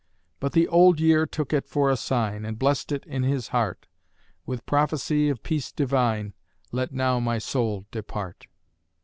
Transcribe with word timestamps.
But 0.39 0.53
the 0.53 0.67
old 0.67 0.99
year 0.99 1.27
took 1.27 1.53
it 1.53 1.67
for 1.67 1.91
a 1.91 1.95
sign, 1.95 2.43
And 2.43 2.57
blessed 2.57 2.91
it 2.91 3.05
in 3.05 3.21
his 3.21 3.49
heart: 3.49 3.85
"With 4.47 4.65
prophecy 4.65 5.29
of 5.29 5.43
peace 5.43 5.71
divine, 5.71 6.33
Let 6.71 6.91
now 6.91 7.19
my 7.19 7.37
soul 7.37 7.85
depart." 7.91 8.47